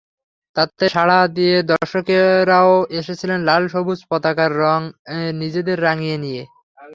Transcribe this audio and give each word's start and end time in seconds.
তাতে 0.55 0.85
সাড়া 0.89 1.19
দিয়ে 1.35 1.57
দর্শকেরাও 1.71 2.71
এসেছিলেন 2.99 3.39
লাল-সবুজ 3.47 3.99
পতাকার 4.09 4.51
রঙে 4.61 4.89
নিজেদের 5.41 5.77
রাঙিয়ে 5.81 6.17
নিয়ে। 6.23 6.43